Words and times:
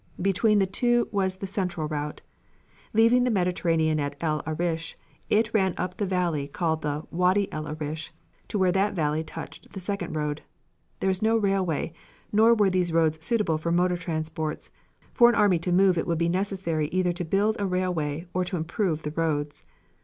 Between 0.19 0.57
the 0.57 0.65
two 0.65 1.07
was 1.11 1.35
the 1.35 1.45
central 1.45 1.87
route. 1.87 2.23
Leaving 2.91 3.23
the 3.23 3.29
Mediterranean 3.29 3.99
at 3.99 4.15
El 4.19 4.41
Arish 4.47 4.97
it 5.29 5.53
ran 5.53 5.75
up 5.77 5.95
the 5.95 6.07
valley 6.07 6.47
called 6.47 6.81
the 6.81 7.03
Wady 7.11 7.47
El 7.53 7.67
Arish 7.67 8.11
to 8.47 8.57
where 8.57 8.71
that 8.71 8.95
valley 8.95 9.23
touched 9.23 9.73
the 9.73 9.79
second 9.79 10.13
road. 10.15 10.41
There 11.01 11.07
was 11.07 11.21
no 11.21 11.37
railway, 11.37 11.93
nor 12.31 12.55
were 12.55 12.71
these 12.71 12.91
roads 12.91 13.23
suitable 13.23 13.59
for 13.59 13.71
motor 13.71 13.95
transports; 13.95 14.71
for 15.13 15.29
an 15.29 15.35
army 15.35 15.59
to 15.59 15.71
move 15.71 15.99
it 15.99 16.07
would 16.07 16.17
be 16.17 16.29
necessary 16.29 16.87
either 16.87 17.13
to 17.13 17.23
build 17.23 17.55
a 17.59 17.67
railway 17.67 18.25
or 18.33 18.43
to 18.43 18.57
improve 18.57 19.03
the 19.03 19.11
roads. 19.11 19.61